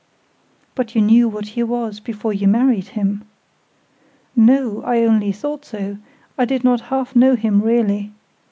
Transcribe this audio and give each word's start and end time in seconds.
"But 0.73 0.95
you 0.95 1.01
knew 1.03 1.29
what 1.29 1.49
he 1.49 1.61
was 1.61 1.99
before 1.99 2.33
you 2.33 2.47
married 2.47 2.87
him." 2.97 3.23
"No; 4.35 4.81
I 4.81 5.03
only 5.03 5.31
thought 5.31 5.63
so: 5.63 5.99
I 6.39 6.45
did 6.45 6.63
not 6.63 6.81
half 6.89 7.15
know 7.15 7.35
him 7.35 7.61
really. 7.61 8.11